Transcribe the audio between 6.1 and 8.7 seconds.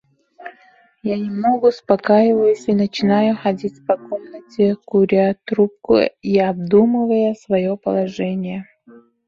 и обдумывая свое положение.